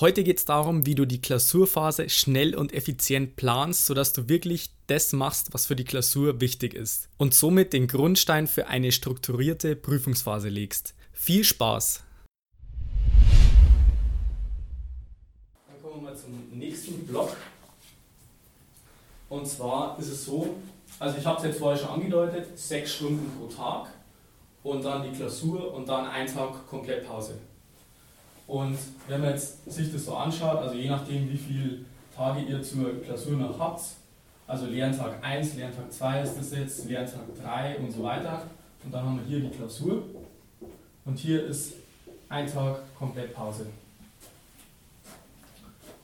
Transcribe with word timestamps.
Heute 0.00 0.24
geht 0.24 0.38
es 0.38 0.46
darum, 0.46 0.86
wie 0.86 0.94
du 0.94 1.04
die 1.04 1.20
Klausurphase 1.20 2.08
schnell 2.08 2.54
und 2.54 2.72
effizient 2.72 3.36
planst, 3.36 3.84
sodass 3.84 4.14
du 4.14 4.26
wirklich 4.26 4.70
das 4.86 5.12
machst, 5.12 5.52
was 5.52 5.66
für 5.66 5.76
die 5.76 5.84
Klausur 5.84 6.40
wichtig 6.40 6.72
ist 6.72 7.10
und 7.18 7.34
somit 7.34 7.74
den 7.74 7.88
Grundstein 7.88 8.46
für 8.46 8.68
eine 8.68 8.90
strukturierte 8.90 9.76
Prüfungsphase 9.76 10.48
legst. 10.48 10.94
Viel 11.12 11.44
Spaß! 11.44 12.04
Dann 15.66 15.82
kommen 15.82 16.02
wir 16.02 16.10
mal 16.10 16.16
zum 16.16 16.58
nächsten 16.58 17.06
Block. 17.06 17.36
Und 19.28 19.46
zwar 19.46 19.98
ist 19.98 20.08
es 20.08 20.24
so, 20.24 20.56
also 20.98 21.18
ich 21.18 21.26
habe 21.26 21.36
es 21.36 21.44
jetzt 21.44 21.58
vorher 21.58 21.78
schon 21.78 21.90
angedeutet, 21.90 22.58
sechs 22.58 22.94
Stunden 22.94 23.30
pro 23.38 23.46
Tag 23.46 23.88
und 24.62 24.82
dann 24.82 25.02
die 25.02 25.14
Klausur 25.14 25.74
und 25.74 25.86
dann 25.86 26.06
ein 26.06 26.26
Tag 26.26 26.66
komplett 26.66 27.06
Pause. 27.06 27.34
Und 28.52 28.76
wenn 29.08 29.22
man 29.22 29.30
jetzt 29.30 29.64
sich 29.72 29.90
das 29.90 30.04
so 30.04 30.14
anschaut, 30.14 30.58
also 30.58 30.74
je 30.74 30.90
nachdem, 30.90 31.26
wie 31.30 31.38
viele 31.38 31.78
Tage 32.14 32.42
ihr 32.42 32.62
zur 32.62 33.00
Klausur 33.00 33.38
noch 33.38 33.58
habt, 33.58 33.80
also 34.46 34.66
Lerntag 34.66 35.24
1, 35.24 35.56
Lerntag 35.56 35.90
2 35.90 36.20
ist 36.20 36.36
das 36.36 36.52
jetzt, 36.52 36.86
Lerntag 36.86 37.22
3 37.42 37.78
und 37.78 37.90
so 37.90 38.02
weiter. 38.02 38.42
Und 38.84 38.92
dann 38.92 39.06
haben 39.06 39.18
wir 39.20 39.24
hier 39.24 39.48
die 39.48 39.56
Klausur. 39.56 40.02
Und 41.06 41.18
hier 41.18 41.46
ist 41.46 41.72
ein 42.28 42.46
Tag 42.46 42.80
komplett 42.94 43.32
Pause. 43.32 43.68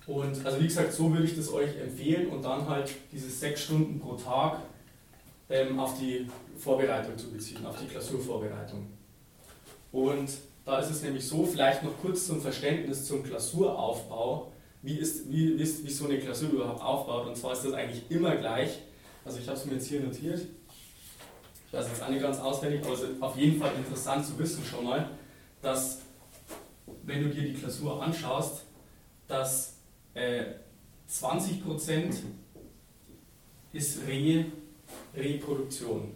Und 0.06 0.46
also 0.46 0.58
wie 0.58 0.68
gesagt, 0.68 0.94
so 0.94 1.12
würde 1.12 1.24
ich 1.24 1.36
das 1.36 1.52
euch 1.52 1.77
empfehlen 1.78 2.30
und 2.30 2.42
dann 2.42 2.66
halt 2.66 2.90
diese 3.12 3.28
sechs 3.28 3.64
Stunden 3.64 4.00
pro 4.00 4.14
Tag 4.14 4.60
ähm, 5.50 5.78
auf 5.78 5.98
die 5.98 6.27
Vorbereitung 6.56 7.18
zu 7.18 7.30
beziehen, 7.30 7.66
auf 7.66 7.78
die 7.78 7.88
Klausurvorbereitung. 7.88 8.86
Und 9.92 10.30
da 10.69 10.80
ist 10.80 10.91
es 10.91 11.02
nämlich 11.02 11.27
so, 11.27 11.47
vielleicht 11.47 11.83
noch 11.83 11.97
kurz 12.02 12.27
zum 12.27 12.42
Verständnis 12.42 13.06
zum 13.06 13.22
Klasuraufbau, 13.22 14.52
wie, 14.83 14.98
ist, 14.98 15.33
wie, 15.33 15.52
ist, 15.52 15.83
wie 15.83 15.91
so 15.91 16.05
eine 16.05 16.19
Klausur 16.19 16.50
überhaupt 16.50 16.83
aufbaut. 16.83 17.27
Und 17.27 17.38
zwar 17.38 17.55
ist 17.55 17.64
das 17.64 17.72
eigentlich 17.72 18.02
immer 18.11 18.36
gleich. 18.36 18.80
Also 19.24 19.39
ich 19.39 19.48
habe 19.48 19.56
es 19.56 19.64
mir 19.64 19.77
jetzt 19.77 19.86
hier 19.86 20.02
notiert. 20.02 20.42
Ich 21.66 21.72
weiß 21.72 21.86
jetzt 21.89 22.02
auch 22.02 22.11
nicht 22.11 22.20
ganz 22.20 22.39
auswendig, 22.39 22.84
aber 22.84 22.92
es 22.92 23.00
ist 23.00 23.22
auf 23.22 23.34
jeden 23.39 23.58
Fall 23.58 23.72
interessant 23.78 24.27
zu 24.27 24.39
wissen 24.39 24.62
schon 24.62 24.84
mal, 24.84 25.08
dass 25.62 26.00
wenn 27.05 27.22
du 27.22 27.30
dir 27.30 27.48
die 27.48 27.55
Klausur 27.55 28.02
anschaust, 28.02 28.64
dass 29.27 29.72
äh, 30.12 30.44
20% 31.11 32.14
ist 33.72 34.00
Re 34.06 34.44
Reproduktion. 35.16 36.12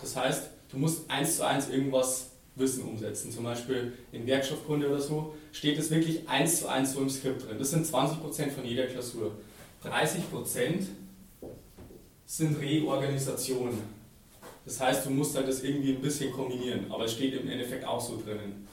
Das 0.00 0.16
heißt, 0.16 0.48
du 0.70 0.78
musst 0.78 1.10
eins 1.10 1.36
zu 1.36 1.46
eins 1.46 1.68
irgendwas 1.68 2.31
Wissen 2.54 2.84
umsetzen. 2.84 3.32
Zum 3.32 3.44
Beispiel 3.44 3.92
in 4.12 4.26
Werkstoffkunde 4.26 4.88
oder 4.88 5.00
so 5.00 5.34
steht 5.52 5.78
es 5.78 5.90
wirklich 5.90 6.28
eins 6.28 6.60
zu 6.60 6.68
eins 6.68 6.92
so 6.92 7.00
im 7.00 7.08
Skript 7.08 7.46
drin. 7.46 7.58
Das 7.58 7.70
sind 7.70 7.86
20% 7.86 8.50
von 8.50 8.64
jeder 8.64 8.86
Klausur. 8.86 9.32
30% 9.84 10.86
sind 12.26 12.60
Reorganisationen. 12.60 13.78
Das 14.64 14.80
heißt, 14.80 15.06
du 15.06 15.10
musst 15.10 15.34
halt 15.36 15.48
das 15.48 15.62
irgendwie 15.64 15.92
ein 15.92 16.00
bisschen 16.00 16.32
kombinieren, 16.32 16.90
aber 16.90 17.04
es 17.04 17.12
steht 17.12 17.34
im 17.34 17.48
Endeffekt 17.48 17.84
auch 17.84 18.00
so 18.00 18.22
drinnen. 18.24 18.66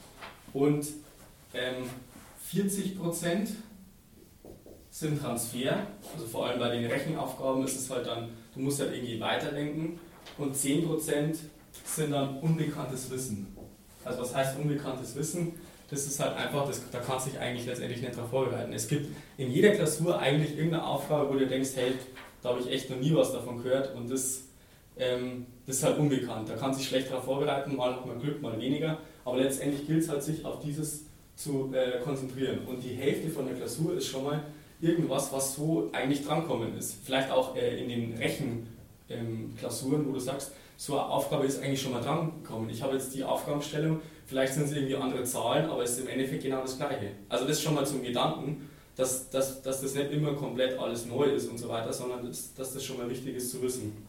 Und 0.54 0.88
ähm, 1.54 1.90
40% 2.54 3.50
sind 4.92 5.22
Transfer, 5.22 5.88
also 6.14 6.26
vor 6.26 6.48
allem 6.48 6.60
bei 6.60 6.70
den 6.76 6.86
Rechenaufgaben 6.86 7.64
ist 7.64 7.78
es 7.78 7.90
halt 7.90 8.08
dann, 8.08 8.30
du 8.54 8.60
musst 8.60 8.80
halt 8.80 8.94
irgendwie 8.94 9.20
weiterdenken. 9.20 10.00
Und 10.38 10.56
10% 10.56 11.36
sind 11.86 12.12
dann 12.12 12.40
unbekanntes 12.40 13.10
Wissen. 13.10 13.48
Also 14.06 14.22
was 14.22 14.36
heißt 14.36 14.60
unbekanntes 14.60 15.16
Wissen? 15.16 15.54
Das 15.90 16.06
ist 16.06 16.20
halt 16.20 16.38
einfach, 16.38 16.68
das, 16.68 16.82
da 16.92 17.00
kannst 17.00 17.28
du 17.28 17.32
dich 17.32 17.40
eigentlich 17.40 17.66
letztendlich 17.66 18.02
nicht 18.02 18.16
darauf 18.16 18.30
vorbereiten. 18.30 18.74
Es 18.74 18.88
gibt 18.88 19.08
in 19.38 19.52
jeder 19.52 19.72
Klausur 19.72 20.20
eigentlich 20.20 20.52
irgendeine 20.52 20.86
Aufgabe, 20.86 21.30
wo 21.30 21.34
du 21.34 21.48
denkst, 21.48 21.72
hey, 21.76 21.94
da 22.42 22.50
habe 22.50 22.60
ich 22.62 22.72
echt 22.72 22.90
noch 22.90 22.98
nie 22.98 23.14
was 23.14 23.32
davon 23.32 23.62
gehört 23.62 23.96
und 23.96 24.10
das, 24.10 24.44
ähm, 24.98 25.48
das 25.66 25.78
ist 25.78 25.84
halt 25.84 25.98
unbekannt. 25.98 26.48
Da 26.48 26.56
kann 26.56 26.74
sich 26.74 26.88
schlecht 26.88 27.10
darauf 27.10 27.26
vorbereiten, 27.26 27.76
mal 27.76 27.96
hat 27.96 28.06
man 28.06 28.20
Glück, 28.20 28.42
mal 28.42 28.60
weniger. 28.60 29.00
Aber 29.26 29.38
letztendlich 29.38 29.88
gilt 29.88 30.04
es 30.04 30.10
halt, 30.10 30.24
sich 30.24 30.46
auf 30.46 30.60
dieses 30.60 31.06
zu 31.36 31.72
äh, 31.74 32.00
konzentrieren. 32.04 32.60
Und 32.68 32.84
die 32.84 32.96
Hälfte 32.96 33.30
von 33.30 33.46
der 33.46 33.56
Klausur 33.56 33.96
ist 33.96 34.08
schon 34.08 34.26
mal 34.26 34.44
irgendwas, 34.82 35.32
was 35.32 35.56
so 35.56 35.90
eigentlich 35.92 36.26
drankommen 36.26 36.78
ist. 36.78 36.98
Vielleicht 37.04 37.32
auch 37.32 37.56
äh, 37.56 37.82
in 37.82 37.90
den 37.90 38.18
Rechenklausuren, 38.18 40.02
ähm, 40.02 40.08
wo 40.08 40.12
du 40.12 40.20
sagst, 40.20 40.52
so 40.80 40.94
eine 40.98 41.10
Aufgabe 41.10 41.46
ist 41.46 41.62
eigentlich 41.62 41.82
schon 41.82 41.92
mal 41.92 42.02
dran 42.02 42.42
gekommen. 42.42 42.70
Ich 42.70 42.82
habe 42.82 42.94
jetzt 42.94 43.14
die 43.14 43.22
Aufgabenstellung, 43.22 44.00
vielleicht 44.26 44.54
sind 44.54 44.64
es 44.64 44.72
irgendwie 44.72 44.96
andere 44.96 45.26
Zahlen, 45.26 45.70
aber 45.70 45.84
es 45.84 45.92
ist 45.92 46.00
im 46.00 46.08
Endeffekt 46.08 46.44
genau 46.44 46.62
das 46.62 46.78
Gleiche. 46.78 47.12
Also 47.28 47.46
das 47.46 47.62
schon 47.62 47.76
mal 47.76 47.86
zum 47.86 48.02
Gedanken, 48.02 48.70
dass, 48.96 49.30
dass, 49.30 49.62
dass 49.62 49.82
das 49.82 49.94
nicht 49.94 50.10
immer 50.14 50.36
komplett 50.36 50.80
alles 50.80 51.06
neu 51.06 51.26
ist 51.26 51.50
und 51.50 51.58
so 51.58 51.68
weiter, 51.68 51.92
sondern 51.92 52.26
dass, 52.26 52.54
dass 52.54 52.74
das 52.74 52.82
schon 52.82 52.96
mal 52.96 53.10
wichtig 53.10 53.36
ist 53.36 53.52
zu 53.52 53.62
wissen. 53.62 54.08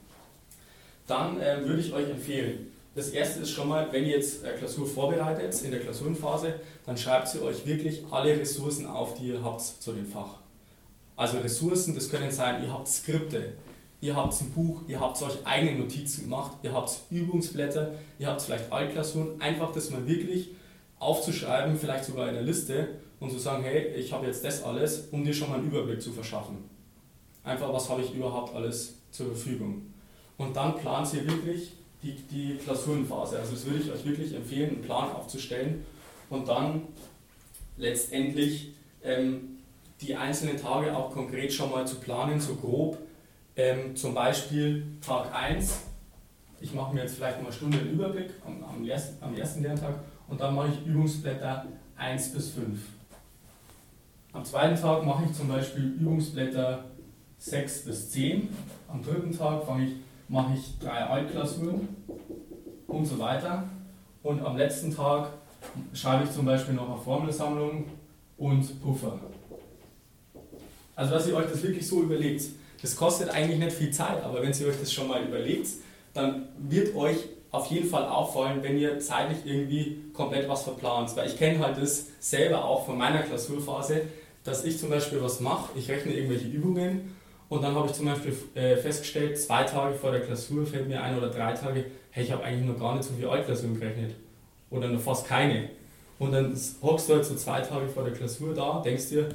Dann 1.08 1.40
äh, 1.40 1.66
würde 1.66 1.80
ich 1.80 1.92
euch 1.92 2.08
empfehlen, 2.08 2.70
das 2.94 3.08
erste 3.08 3.40
ist 3.40 3.50
schon 3.50 3.68
mal, 3.68 3.88
wenn 3.90 4.04
ihr 4.04 4.16
jetzt 4.16 4.44
eine 4.44 4.56
Klausur 4.56 4.86
vorbereitet, 4.86 5.60
in 5.62 5.72
der 5.72 5.80
Klausurenphase, 5.80 6.54
dann 6.86 6.96
schreibt 6.96 7.34
ihr 7.34 7.42
euch 7.42 7.66
wirklich 7.66 8.04
alle 8.12 8.38
Ressourcen 8.38 8.86
auf, 8.86 9.14
die 9.14 9.28
ihr 9.30 9.42
habt 9.42 9.60
zu 9.60 9.92
dem 9.92 10.06
Fach. 10.06 10.36
Also 11.16 11.38
Ressourcen, 11.38 11.96
das 11.96 12.08
können 12.08 12.30
sein, 12.30 12.62
ihr 12.62 12.72
habt 12.72 12.86
Skripte, 12.86 13.54
ihr 14.00 14.16
habt 14.16 14.40
ein 14.40 14.50
Buch, 14.50 14.82
ihr 14.88 15.00
habt 15.00 15.20
euch 15.22 15.44
eigene 15.44 15.78
Notizen 15.78 16.24
gemacht, 16.24 16.52
ihr 16.62 16.72
habt 16.72 16.90
Übungsblätter, 17.10 17.92
ihr 18.18 18.26
habt 18.26 18.42
vielleicht 18.42 18.72
Altklausuren, 18.72 19.40
einfach 19.40 19.72
das 19.72 19.90
mal 19.90 20.06
wirklich 20.06 20.50
aufzuschreiben, 20.98 21.76
vielleicht 21.76 22.04
sogar 22.04 22.28
in 22.28 22.34
der 22.34 22.42
Liste 22.42 22.88
und 23.20 23.30
zu 23.30 23.38
sagen, 23.38 23.64
hey, 23.64 23.94
ich 23.94 24.12
habe 24.12 24.26
jetzt 24.26 24.44
das 24.44 24.62
alles, 24.62 25.08
um 25.10 25.24
dir 25.24 25.34
schon 25.34 25.50
mal 25.50 25.58
einen 25.58 25.68
Überblick 25.68 26.00
zu 26.00 26.12
verschaffen. 26.12 26.58
Einfach, 27.44 27.72
was 27.72 27.88
habe 27.88 28.02
ich 28.02 28.14
überhaupt 28.14 28.54
alles 28.54 28.96
zur 29.10 29.26
Verfügung. 29.26 29.92
Und 30.36 30.56
dann 30.56 30.76
plant 30.76 31.12
ihr 31.14 31.26
wirklich 31.26 31.72
die, 32.02 32.14
die 32.30 32.56
Klausurenphase. 32.56 33.38
Also 33.38 33.52
das 33.52 33.66
würde 33.66 33.80
ich 33.80 33.90
euch 33.90 34.04
wirklich 34.04 34.34
empfehlen, 34.34 34.70
einen 34.70 34.82
Plan 34.82 35.12
aufzustellen 35.12 35.84
und 36.30 36.48
dann 36.48 36.82
letztendlich 37.76 38.72
ähm, 39.02 39.58
die 40.00 40.16
einzelnen 40.16 40.56
Tage 40.56 40.96
auch 40.96 41.10
konkret 41.10 41.52
schon 41.52 41.70
mal 41.70 41.86
zu 41.86 41.96
planen, 41.96 42.40
so 42.40 42.54
grob, 42.54 42.98
ähm, 43.56 43.96
zum 43.96 44.14
Beispiel 44.14 44.84
Tag 45.04 45.34
1, 45.34 45.80
ich 46.60 46.74
mache 46.74 46.94
mir 46.94 47.02
jetzt 47.02 47.16
vielleicht 47.16 47.38
mal 47.38 47.46
eine 47.46 47.52
Stunde 47.52 47.78
einen 47.78 47.92
Überblick 47.92 48.30
am, 48.46 48.62
am, 48.62 48.84
ersten, 48.84 49.22
am 49.22 49.34
ersten 49.34 49.62
Lerntag 49.62 49.94
und 50.28 50.40
dann 50.40 50.54
mache 50.54 50.68
ich 50.68 50.86
Übungsblätter 50.86 51.66
1 51.96 52.32
bis 52.32 52.50
5. 52.50 52.78
Am 54.32 54.44
zweiten 54.44 54.80
Tag 54.80 55.04
mache 55.04 55.24
ich 55.24 55.36
zum 55.36 55.48
Beispiel 55.48 55.84
Übungsblätter 55.98 56.84
6 57.38 57.84
bis 57.86 58.10
10. 58.10 58.48
Am 58.88 59.02
dritten 59.02 59.36
Tag 59.36 59.62
ich, 59.80 59.94
mache 60.28 60.54
ich 60.54 60.78
drei 60.78 61.04
Altklausuren 61.04 61.88
und 62.86 63.04
so 63.04 63.18
weiter. 63.18 63.64
Und 64.22 64.44
am 64.44 64.56
letzten 64.56 64.94
Tag 64.94 65.30
schreibe 65.92 66.24
ich 66.24 66.30
zum 66.30 66.44
Beispiel 66.44 66.74
noch 66.74 66.88
eine 66.88 67.00
Formelsammlung 67.00 67.86
und 68.36 68.82
Puffer. 68.82 69.18
Also 70.94 71.14
dass 71.14 71.26
ihr 71.26 71.36
euch 71.36 71.50
das 71.50 71.62
wirklich 71.62 71.86
so 71.86 72.02
überlegt. 72.02 72.44
Das 72.82 72.96
kostet 72.96 73.30
eigentlich 73.30 73.58
nicht 73.58 73.72
viel 73.72 73.90
Zeit, 73.90 74.22
aber 74.24 74.42
wenn 74.42 74.52
ihr 74.52 74.66
euch 74.66 74.80
das 74.80 74.92
schon 74.92 75.08
mal 75.08 75.22
überlegt, 75.22 75.68
dann 76.14 76.48
wird 76.58 76.94
euch 76.94 77.16
auf 77.50 77.66
jeden 77.66 77.88
Fall 77.88 78.04
auffallen, 78.04 78.62
wenn 78.62 78.78
ihr 78.78 78.98
zeitlich 79.00 79.38
irgendwie 79.44 80.04
komplett 80.12 80.48
was 80.48 80.62
verplant. 80.62 81.14
Weil 81.16 81.28
ich 81.28 81.36
kenne 81.36 81.58
halt 81.58 81.80
das 81.80 82.06
selber 82.20 82.64
auch 82.64 82.86
von 82.86 82.96
meiner 82.96 83.22
Klausurphase, 83.22 84.02
dass 84.44 84.64
ich 84.64 84.78
zum 84.78 84.90
Beispiel 84.90 85.20
was 85.22 85.40
mache, 85.40 85.70
ich 85.76 85.88
rechne 85.88 86.14
irgendwelche 86.14 86.46
Übungen 86.46 87.14
und 87.50 87.62
dann 87.62 87.74
habe 87.74 87.88
ich 87.88 87.94
zum 87.94 88.06
Beispiel 88.06 88.32
äh, 88.54 88.76
festgestellt, 88.76 89.38
zwei 89.38 89.64
Tage 89.64 89.96
vor 89.96 90.12
der 90.12 90.20
Klausur 90.20 90.64
fällt 90.64 90.86
mir 90.86 91.02
ein 91.02 91.18
oder 91.18 91.30
drei 91.30 91.52
Tage, 91.52 91.84
hey, 92.12 92.24
ich 92.24 92.30
habe 92.30 92.44
eigentlich 92.44 92.68
noch 92.68 92.78
gar 92.78 92.94
nicht 92.94 93.04
so 93.04 93.12
viel 93.12 93.26
Altklausuren 93.26 93.78
gerechnet. 93.78 94.14
Oder 94.70 94.86
noch 94.86 95.00
fast 95.00 95.26
keine. 95.26 95.68
Und 96.20 96.30
dann 96.30 96.56
hockst 96.80 97.08
du 97.08 97.14
halt 97.14 97.24
so 97.24 97.34
zwei 97.34 97.60
Tage 97.60 97.88
vor 97.88 98.04
der 98.04 98.12
Klausur 98.12 98.54
da, 98.54 98.80
denkst 98.84 99.08
dir, 99.08 99.30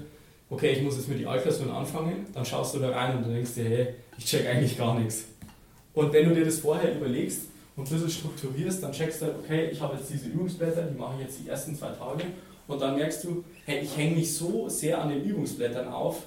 okay, 0.49 0.71
ich 0.73 0.81
muss 0.81 0.97
jetzt 0.97 1.09
mit 1.09 1.19
die 1.19 1.27
Altklausuren 1.27 1.71
anfangen, 1.71 2.25
dann 2.33 2.45
schaust 2.45 2.75
du 2.75 2.79
da 2.79 2.89
rein 2.89 3.17
und 3.17 3.31
denkst 3.31 3.55
dir, 3.55 3.63
hey, 3.63 3.87
ich 4.17 4.25
check 4.25 4.47
eigentlich 4.47 4.77
gar 4.77 4.97
nichts. 4.99 5.25
Und 5.93 6.11
wenn 6.13 6.29
du 6.29 6.35
dir 6.35 6.45
das 6.45 6.59
vorher 6.59 6.95
überlegst 6.95 7.43
und 7.75 7.87
ein 7.87 7.91
bisschen 7.91 8.09
strukturierst, 8.09 8.83
dann 8.83 8.91
checkst 8.91 9.21
du, 9.21 9.25
okay, 9.27 9.69
ich 9.71 9.81
habe 9.81 9.97
jetzt 9.97 10.11
diese 10.11 10.27
Übungsblätter, 10.27 10.83
die 10.83 10.97
mache 10.97 11.15
ich 11.17 11.25
jetzt 11.25 11.39
die 11.39 11.49
ersten 11.49 11.75
zwei 11.75 11.89
Tage. 11.89 12.23
Und 12.67 12.81
dann 12.81 12.95
merkst 12.95 13.23
du, 13.23 13.43
hey, 13.65 13.79
ich 13.81 13.95
hänge 13.95 14.15
mich 14.15 14.33
so 14.33 14.67
sehr 14.69 15.01
an 15.01 15.09
den 15.09 15.23
Übungsblättern 15.23 15.87
auf, 15.87 16.23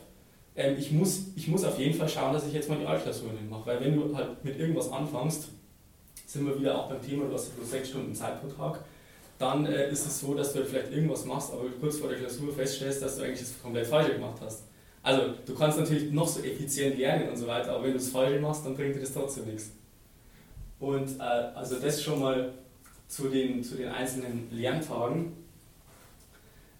ähm, 0.59 0.77
ich, 0.77 0.91
muss, 0.91 1.27
ich 1.37 1.47
muss 1.49 1.65
auf 1.65 1.79
jeden 1.79 1.95
Fall 1.95 2.09
schauen, 2.09 2.33
dass 2.33 2.47
ich 2.47 2.53
jetzt 2.53 2.69
mal 2.69 2.79
die 2.79 2.87
Altklausuren 2.87 3.49
mache, 3.49 3.67
weil 3.67 3.81
wenn 3.81 3.95
du 3.95 4.17
halt 4.17 4.45
mit 4.45 4.59
irgendwas 4.59 4.91
anfängst, 4.91 5.49
sind 6.27 6.47
wir 6.47 6.59
wieder 6.59 6.79
auch 6.79 6.89
beim 6.89 7.01
Thema, 7.01 7.27
du 7.27 7.35
hast 7.35 7.57
bloß 7.57 7.71
sechs 7.71 7.91
Stunden 7.91 8.15
Zeit 8.15 8.41
pro 8.41 8.49
Tag, 8.49 8.85
dann 9.39 9.67
äh, 9.67 9.91
ist 9.91 10.07
es 10.07 10.21
so, 10.21 10.35
dass 10.35 10.53
du 10.53 10.65
vielleicht 10.65 10.93
irgendwas 10.93 11.25
machst, 11.25 11.53
aber 11.53 11.65
kurz 11.81 11.99
vor 11.99 12.09
der 12.09 12.19
Klausur 12.19 12.53
feststellst, 12.53 13.03
dass 13.03 13.17
du 13.17 13.23
eigentlich 13.23 13.41
das 13.41 13.63
komplett 13.63 13.87
Falsche 13.87 14.15
gemacht 14.15 14.39
hast. 14.43 14.65
Also 15.03 15.35
du 15.47 15.55
kannst 15.55 15.79
natürlich 15.79 16.11
noch 16.13 16.27
so 16.27 16.41
effizient 16.41 16.99
lernen 16.99 17.29
und 17.29 17.37
so 17.37 17.47
weiter, 17.47 17.73
aber 17.73 17.85
wenn 17.85 17.93
du 17.93 17.99
es 17.99 18.11
falsch 18.11 18.41
machst, 18.41 18.67
dann 18.67 18.75
bringt 18.75 18.97
dir 18.97 19.01
das 19.01 19.13
trotzdem 19.13 19.47
nichts. 19.47 19.71
Und 20.81 21.19
äh, 21.19 21.23
also 21.23 21.77
das 21.79 22.03
schon 22.03 22.21
mal 22.21 22.53
zu 23.07 23.29
den, 23.29 23.63
zu 23.63 23.77
den 23.77 23.89
einzelnen 23.89 24.49
Lerntagen. 24.51 25.33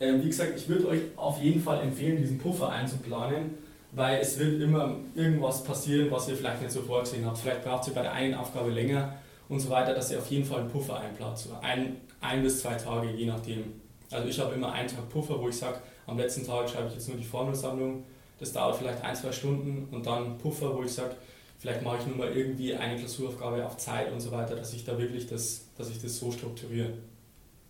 Ähm, 0.01 0.23
wie 0.23 0.29
gesagt, 0.29 0.53
ich 0.57 0.69
würde 0.69 0.89
euch 0.89 1.01
auf 1.17 1.41
jeden 1.41 1.63
Fall 1.63 1.81
empfehlen, 1.81 2.19
diesen 2.19 2.39
Puffer 2.39 2.69
einzuplanen, 2.69 3.55
weil 3.93 4.21
es 4.21 4.39
wird 4.39 4.61
immer 4.61 4.97
irgendwas 5.15 5.65
passieren, 5.65 6.11
was 6.11 6.29
ihr 6.29 6.37
vielleicht 6.37 6.61
nicht 6.61 6.73
so 6.73 6.83
vorgesehen 6.83 7.25
habt. 7.25 7.39
Vielleicht 7.39 7.65
braucht 7.65 7.89
ihr 7.89 7.95
bei 7.95 8.03
der 8.03 8.13
einen 8.13 8.35
Aufgabe 8.35 8.71
länger 8.71 9.15
und 9.49 9.61
so 9.61 9.71
weiter, 9.71 9.95
dass 9.95 10.11
ihr 10.13 10.19
auf 10.19 10.31
jeden 10.31 10.45
Fall 10.45 10.61
einen 10.61 10.71
Puffer 10.71 11.01
einplant. 11.01 11.39
So 11.39 11.51
ein, 11.63 11.97
ein 12.21 12.43
bis 12.43 12.61
zwei 12.61 12.75
Tage, 12.75 13.11
je 13.11 13.27
nachdem. 13.27 13.81
Also 14.11 14.29
ich 14.29 14.39
habe 14.41 14.55
immer 14.55 14.73
einen 14.73 14.89
Tag 14.89 15.09
Puffer, 15.09 15.41
wo 15.41 15.49
ich 15.49 15.57
sage, 15.57 15.79
am 16.07 16.17
letzten 16.17 16.47
Tag 16.47 16.69
schreibe 16.69 16.89
ich 16.89 16.95
jetzt 16.95 17.09
nur 17.09 17.17
die 17.17 17.25
Formelsammlung. 17.25 18.05
Das 18.39 18.53
dauert 18.53 18.77
vielleicht 18.77 19.03
ein, 19.03 19.15
zwei 19.15 19.33
Stunden 19.33 19.89
und 19.95 20.07
dann 20.07 20.39
Puffer, 20.39 20.75
wo 20.75 20.83
ich 20.83 20.93
sage, 20.93 21.17
vielleicht 21.59 21.83
mache 21.83 21.99
ich 22.01 22.07
nur 22.07 22.17
mal 22.17 22.35
irgendwie 22.35 22.75
eine 22.75 22.97
Klausuraufgabe 22.97 23.65
auf 23.67 23.77
Zeit 23.77 24.13
und 24.13 24.21
so 24.21 24.31
weiter, 24.31 24.57
dass 24.57 24.73
ich 24.73 24.85
da 24.85 24.97
wirklich 24.97 25.27
das, 25.27 25.67
dass 25.77 25.91
ich 25.91 26.01
das 26.01 26.17
so 26.17 26.31
strukturiere, 26.31 26.95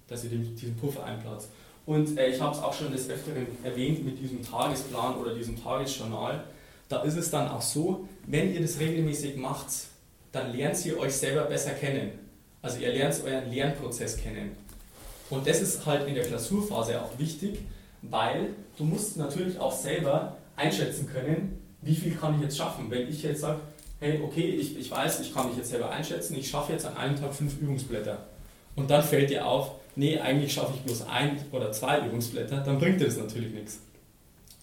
dass 0.06 0.24
ihr 0.24 0.30
diesen 0.30 0.76
Puffer 0.76 1.04
einplatzt. 1.04 1.50
Und 1.86 2.18
äh, 2.18 2.28
ich 2.28 2.40
habe 2.40 2.54
es 2.54 2.62
auch 2.62 2.74
schon 2.74 2.92
des 2.92 3.08
Öfteren 3.08 3.46
erwähnt 3.64 4.04
mit 4.04 4.18
diesem 4.18 4.42
Tagesplan 4.42 5.16
oder 5.16 5.34
diesem 5.34 5.60
Tagesjournal. 5.60 6.44
Da 6.88 7.02
ist 7.02 7.16
es 7.16 7.30
dann 7.30 7.48
auch 7.48 7.62
so, 7.62 8.06
wenn 8.26 8.52
ihr 8.52 8.60
das 8.60 8.78
regelmäßig 8.78 9.36
macht, 9.36 9.68
dann 10.32 10.54
lernt 10.54 10.84
ihr 10.84 10.98
euch 10.98 11.14
selber 11.14 11.44
besser 11.44 11.70
kennen. 11.70 12.27
Also 12.62 12.78
ihr 12.78 12.92
lernt 12.92 13.22
euren 13.24 13.50
Lernprozess 13.52 14.16
kennen. 14.16 14.56
Und 15.30 15.46
das 15.46 15.60
ist 15.60 15.84
halt 15.86 16.08
in 16.08 16.14
der 16.14 16.24
Klausurphase 16.24 17.00
auch 17.00 17.18
wichtig, 17.18 17.60
weil 18.02 18.50
du 18.76 18.84
musst 18.84 19.16
natürlich 19.16 19.58
auch 19.58 19.72
selber 19.72 20.36
einschätzen 20.56 21.08
können, 21.12 21.60
wie 21.82 21.94
viel 21.94 22.14
kann 22.14 22.36
ich 22.36 22.42
jetzt 22.42 22.56
schaffen. 22.56 22.90
Wenn 22.90 23.08
ich 23.08 23.22
jetzt 23.22 23.42
sage, 23.42 23.60
hey, 24.00 24.20
okay, 24.22 24.46
ich, 24.46 24.78
ich 24.78 24.90
weiß, 24.90 25.20
ich 25.20 25.32
kann 25.34 25.48
mich 25.48 25.56
jetzt 25.56 25.70
selber 25.70 25.90
einschätzen, 25.90 26.36
ich 26.36 26.48
schaffe 26.48 26.72
jetzt 26.72 26.86
an 26.86 26.96
einem 26.96 27.16
Tag 27.16 27.34
fünf 27.34 27.60
Übungsblätter. 27.60 28.26
Und 28.76 28.90
dann 28.90 29.02
fällt 29.02 29.30
dir 29.30 29.46
auf, 29.46 29.72
nee, 29.96 30.18
eigentlich 30.18 30.52
schaffe 30.52 30.72
ich 30.74 30.82
bloß 30.82 31.06
ein 31.08 31.38
oder 31.52 31.72
zwei 31.72 32.06
Übungsblätter, 32.06 32.60
dann 32.60 32.78
bringt 32.78 33.00
dir 33.00 33.06
das 33.06 33.16
natürlich 33.16 33.52
nichts. 33.52 33.80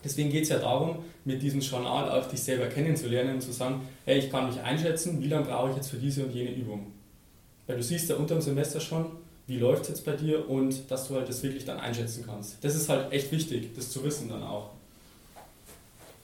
Deswegen 0.04 0.30
geht 0.30 0.44
es 0.44 0.50
ja 0.50 0.60
darum, 0.60 0.98
mit 1.26 1.42
diesem 1.42 1.62
Journal 1.62 2.10
auch 2.12 2.30
dich 2.30 2.42
selber 2.42 2.68
kennenzulernen 2.68 3.36
und 3.36 3.42
zu 3.42 3.52
sagen, 3.52 3.82
hey, 4.06 4.20
ich 4.20 4.30
kann 4.30 4.48
mich 4.48 4.62
einschätzen, 4.62 5.22
wie 5.22 5.28
lange 5.28 5.46
brauche 5.46 5.72
ich 5.72 5.78
jetzt 5.78 5.90
für 5.90 5.98
diese 5.98 6.26
und 6.26 6.32
jene 6.32 6.52
Übung. 6.52 6.92
Weil 7.68 7.78
du 7.78 7.84
siehst 7.84 8.10
ja 8.10 8.16
unter 8.16 8.36
dem 8.36 8.42
Semester 8.42 8.80
schon, 8.80 9.08
wie 9.48 9.58
läuft 9.58 9.84
es 9.84 9.90
jetzt 9.90 10.06
bei 10.06 10.14
dir 10.14 10.50
und 10.50 10.90
dass 10.90 11.08
du 11.08 11.16
halt 11.16 11.30
das 11.30 11.44
wirklich 11.44 11.66
dann 11.66 11.80
einschätzen 11.80 12.24
kannst. 12.26 12.64
Das 12.64 12.76
ist 12.76 12.90
halt 12.90 13.12
echt 13.12 13.32
wichtig, 13.32 13.76
das 13.76 13.92
zu 13.92 14.04
wissen 14.04 14.30
dann 14.30 14.44
auch. 14.44 14.72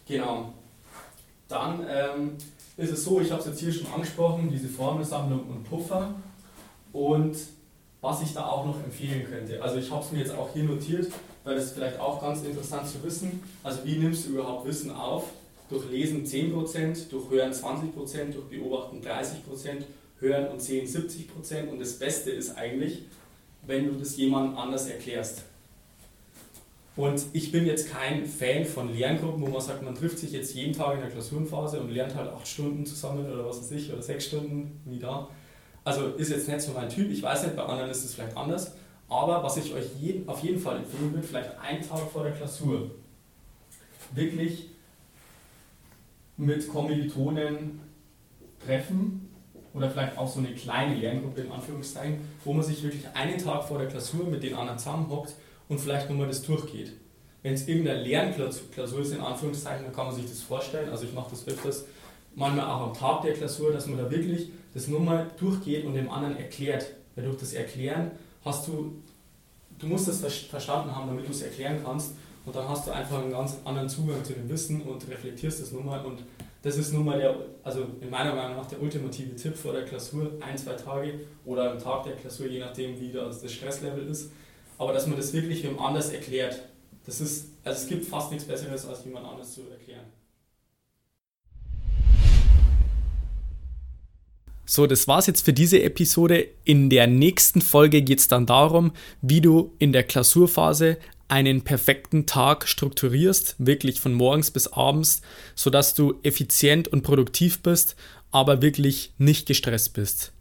Genau. 0.08 0.54
Dann 1.48 1.86
ähm, 1.88 2.32
ist 2.78 2.92
es 2.92 3.04
so, 3.04 3.22
ich 3.22 3.32
habe 3.32 3.42
es 3.42 3.48
jetzt 3.48 3.60
hier 3.60 3.72
schon 3.72 3.92
angesprochen, 3.94 4.50
diese 4.52 4.68
Formelsammlung 4.68 5.48
und 5.50 5.64
Puffer. 5.64 6.14
Und 6.94 7.38
was 8.02 8.22
ich 8.24 8.34
da 8.34 8.48
auch 8.48 8.66
noch 8.66 8.84
empfehlen 8.84 9.26
könnte. 9.30 9.62
Also 9.62 9.78
ich 9.78 9.90
habe 9.92 10.04
es 10.04 10.12
mir 10.12 10.20
jetzt 10.20 10.34
auch 10.34 10.50
hier 10.54 10.64
notiert, 10.64 11.12
weil 11.44 11.56
das 11.56 11.72
vielleicht 11.72 12.00
auch 12.00 12.20
ganz 12.20 12.44
interessant 12.44 12.88
zu 12.88 13.04
wissen. 13.04 13.44
Also 13.64 13.86
wie 13.86 13.98
nimmst 13.98 14.26
du 14.26 14.32
überhaupt 14.32 14.66
Wissen 14.68 14.92
auf? 14.92 15.26
Durch 15.70 15.90
Lesen 15.90 16.26
10%, 16.26 17.10
durch 17.10 17.30
Hören 17.30 17.54
20%, 17.54 18.32
durch 18.34 18.46
Beobachten 18.50 19.02
30%, 19.02 19.84
Hören 20.22 20.48
und 20.48 20.62
Sehen 20.62 20.88
70%. 20.88 21.68
Und 21.70 21.80
das 21.80 22.00
Beste 22.00 22.32
ist 22.32 22.58
eigentlich, 22.58 23.04
wenn 23.68 23.88
du 23.88 23.94
das 24.00 24.16
jemandem 24.16 24.58
anders 24.58 24.88
erklärst. 24.88 25.44
Und 26.96 27.24
ich 27.34 27.52
bin 27.52 27.66
jetzt 27.66 27.90
kein 27.90 28.26
Fan 28.26 28.66
von 28.66 28.96
Lerngruppen, 28.96 29.42
wo 29.42 29.48
man 29.48 29.62
sagt, 29.62 29.82
man 29.82 29.96
trifft 29.96 30.20
sich 30.20 30.32
jetzt 30.32 30.54
jeden 30.54 30.74
Tag 30.74 30.96
in 30.96 31.02
der 31.02 31.10
Klausurenphase 31.10 31.80
und 31.80 31.90
lernt 31.90 32.16
halt 32.16 32.30
acht 32.30 32.48
Stunden 32.48 32.86
zusammen 32.86 33.32
oder 33.32 33.46
was 33.46 33.60
weiß 33.60 33.72
ich, 33.72 33.92
oder 33.92 34.02
sechs 34.02 34.26
Stunden, 34.26 34.80
wie 34.86 35.00
da. 35.00 35.28
Also 35.84 36.10
ist 36.10 36.30
jetzt 36.30 36.48
nicht 36.48 36.62
so 36.62 36.74
mein 36.74 36.90
Typ, 36.90 37.10
ich 37.10 37.24
weiß 37.24 37.44
nicht, 37.44 37.56
bei 37.56 37.64
anderen 37.64 37.90
ist 37.90 38.04
es 38.04 38.14
vielleicht 38.14 38.38
anders. 38.38 38.74
Aber 39.08 39.44
was 39.44 39.58
ich 39.58 39.74
euch 39.74 39.86
jeden, 40.00 40.28
auf 40.30 40.44
jeden 40.44 40.60
Fall 40.60 40.78
empfehlen 40.78 41.14
würde, 41.14 41.26
vielleicht 41.26 41.58
einen 41.60 41.82
Tag 41.82 42.10
vor 42.12 42.24
der 42.24 42.34
Klausur, 42.34 42.92
wirklich 44.14 44.68
mit 46.38 46.68
Kommilitonen 46.68 47.80
treffen 48.66 49.31
oder 49.74 49.90
vielleicht 49.90 50.18
auch 50.18 50.28
so 50.28 50.40
eine 50.40 50.54
kleine 50.54 50.96
Lerngruppe 50.96 51.42
in 51.42 51.52
Anführungszeichen, 51.52 52.20
wo 52.44 52.54
man 52.54 52.64
sich 52.64 52.84
wirklich 52.84 53.06
einen 53.14 53.38
Tag 53.38 53.64
vor 53.64 53.78
der 53.78 53.88
Klausur 53.88 54.26
mit 54.26 54.44
den 54.44 54.54
anderen 54.54 54.78
zusammenhockt 54.78 55.34
und 55.70 55.80
vielleicht 55.80 56.10
nochmal 56.10 56.28
das 56.28 56.42
durchgeht. 56.42 56.94
Wenn 57.44 57.54
es 57.54 57.68
irgendeine 57.68 58.04
Lernklausur 58.04 59.00
ist, 59.00 59.12
in 59.14 59.22
Anführungszeichen, 59.22 59.86
dann 59.86 59.94
kann 59.94 60.08
man 60.08 60.16
sich 60.16 60.26
das 60.26 60.42
vorstellen. 60.42 60.90
Also 60.90 61.06
ich 61.06 61.14
mache 61.14 61.32
das 61.32 61.48
öfters, 61.48 61.86
manchmal 62.36 62.66
auch 62.66 62.82
am 62.88 62.94
Tag 62.94 63.24
der 63.24 63.34
Klausur, 63.34 63.72
dass 63.72 63.88
man 63.88 63.98
da 63.98 64.12
wirklich 64.12 64.50
das 64.74 64.88
nur 64.88 65.00
mal 65.00 65.32
durchgeht 65.40 65.86
und 65.86 65.96
dem 65.96 66.10
anderen 66.10 66.38
erklärt. 66.38 66.86
Weil 67.16 67.26
durch 67.26 67.38
das 67.38 67.54
Erklären 67.54 68.12
hast 68.46 68.68
du, 68.68 69.02
du 69.80 69.88
musst 69.88 70.08
das 70.08 70.20
verstanden 70.20 70.96
haben, 70.96 71.08
damit 71.08 71.28
du 71.28 71.32
es 71.32 71.42
erklären 71.42 71.80
kannst. 71.84 72.14
Und 72.46 72.56
dann 72.56 72.68
hast 72.68 72.88
du 72.88 72.92
einfach 72.92 73.22
einen 73.22 73.32
ganz 73.32 73.58
anderen 73.66 73.88
Zugang 73.88 74.24
zu 74.24 74.34
dem 74.34 74.50
Wissen 74.50 74.82
und 74.82 75.08
reflektierst 75.08 75.62
das 75.62 75.72
nur 75.72 75.84
mal. 75.84 76.04
Und 76.04 76.24
das 76.64 76.78
ist 76.78 76.92
nun 76.92 77.06
mal 77.06 77.20
der, 77.20 77.36
also 77.64 77.86
in 78.02 78.10
meiner 78.10 78.34
Meinung 78.34 78.58
nach 78.58 78.66
der 78.66 78.82
ultimative 78.82 79.36
Tipp 79.36 79.56
vor 79.56 79.74
der 79.74 79.86
Klausur, 79.86 80.32
ein, 80.42 80.58
zwei 80.58 80.74
Tage 80.74 81.20
oder 81.46 81.72
am 81.72 81.80
Tag 81.80 82.04
der 82.04 82.14
Klausur, 82.14 82.48
je 82.48 82.60
nachdem 82.60 83.00
wie 83.00 83.12
das 83.12 83.52
Stresslevel 83.52 84.08
ist. 84.08 84.32
Aber 84.78 84.94
dass 84.94 85.06
man 85.06 85.18
das 85.18 85.34
wirklich 85.34 85.64
wem 85.64 85.80
anders 85.80 86.10
erklärt. 86.10 86.60
Das 87.06 87.22
ist, 87.22 87.50
also 87.64 87.82
es 87.82 87.88
gibt 87.88 88.06
fast 88.06 88.32
nichts 88.32 88.48
Besseres, 88.48 88.86
als 88.86 89.06
jemand 89.06 89.26
anders 89.28 89.54
zu 89.54 89.62
erklären. 89.70 90.06
So, 94.66 94.88
das 94.88 95.08
war's 95.08 95.28
jetzt 95.28 95.44
für 95.44 95.52
diese 95.52 95.82
Episode. 95.84 96.48
In 96.64 96.90
der 96.90 97.06
nächsten 97.06 97.62
Folge 97.62 98.02
geht 98.04 98.20
es 98.20 98.28
dann 98.28 98.46
darum, 98.46 98.94
wie 99.22 99.42
du 99.42 99.74
in 99.80 99.92
der 99.92 100.04
Klausurphase 100.04 100.98
einen 101.32 101.62
perfekten 101.62 102.26
Tag 102.26 102.68
strukturierst, 102.68 103.56
wirklich 103.58 104.02
von 104.02 104.14
morgens 104.14 104.52
bis 104.52 104.68
abends, 104.68 105.22
sodass 105.56 105.96
du 105.96 106.20
effizient 106.24 106.90
und 106.90 107.04
produktiv 107.04 107.64
bist, 107.64 107.96
aber 108.32 108.62
wirklich 108.62 109.14
nicht 109.18 109.48
gestresst 109.48 109.94
bist. 109.94 110.34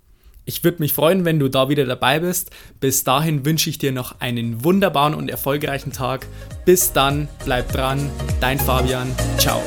Ich 0.46 0.64
würde 0.64 0.80
mich 0.80 0.92
freuen, 0.92 1.24
wenn 1.24 1.38
du 1.38 1.48
da 1.48 1.68
wieder 1.68 1.86
dabei 1.86 2.18
bist. 2.18 2.50
Bis 2.80 3.04
dahin 3.04 3.44
wünsche 3.44 3.70
ich 3.70 3.78
dir 3.78 3.92
noch 3.92 4.20
einen 4.20 4.64
wunderbaren 4.64 5.14
und 5.14 5.30
erfolgreichen 5.30 5.92
Tag. 5.92 6.26
Bis 6.64 6.92
dann, 6.92 7.28
bleib 7.44 7.70
dran, 7.70 8.10
dein 8.40 8.58
Fabian. 8.58 9.14
Ciao. 9.38 9.62